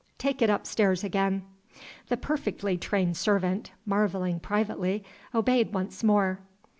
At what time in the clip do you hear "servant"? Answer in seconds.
3.17-3.69